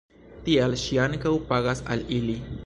Tial 0.47 0.73
ŝi 0.83 0.97
ankaŭ 1.03 1.35
pagas 1.53 1.85
al 1.97 2.03
ili. 2.21 2.41